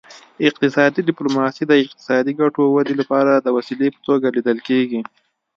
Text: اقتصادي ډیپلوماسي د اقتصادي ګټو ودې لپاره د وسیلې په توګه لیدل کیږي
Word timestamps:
اقتصادي 0.47 1.01
ډیپلوماسي 1.09 1.63
د 1.67 1.71
اقتصادي 1.83 2.33
ګټو 2.41 2.61
ودې 2.75 2.93
لپاره 3.01 3.31
د 3.35 3.47
وسیلې 3.57 3.87
په 3.95 3.99
توګه 4.07 4.27
لیدل 4.35 4.57
کیږي 4.67 5.01